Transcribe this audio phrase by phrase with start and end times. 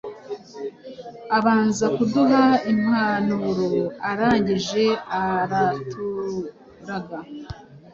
[1.37, 3.57] abanza kuduha impanuro
[4.09, 4.85] arangije
[5.23, 7.19] araturaga.